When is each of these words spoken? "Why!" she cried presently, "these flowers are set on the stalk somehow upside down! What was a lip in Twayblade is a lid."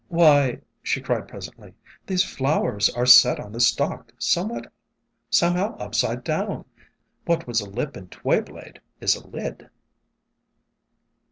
"Why!" 0.09 0.61
she 0.81 0.99
cried 0.99 1.27
presently, 1.27 1.75
"these 2.07 2.23
flowers 2.23 2.89
are 2.89 3.05
set 3.05 3.39
on 3.39 3.51
the 3.51 3.59
stalk 3.59 4.13
somehow 4.17 5.77
upside 5.77 6.23
down! 6.23 6.65
What 7.25 7.45
was 7.45 7.61
a 7.61 7.69
lip 7.69 7.95
in 7.95 8.07
Twayblade 8.07 8.79
is 8.99 9.13
a 9.15 9.27
lid." 9.27 9.69